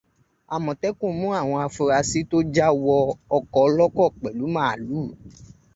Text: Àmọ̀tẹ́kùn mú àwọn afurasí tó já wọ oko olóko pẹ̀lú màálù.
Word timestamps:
Àmọ̀tẹ́kùn 0.53 1.13
mú 1.19 1.27
àwọn 1.39 1.57
afurasí 1.67 2.19
tó 2.29 2.37
já 2.55 2.67
wọ 2.83 2.95
oko 3.35 3.57
olóko 3.67 4.03
pẹ̀lú 4.21 4.45
màálù. 4.55 4.97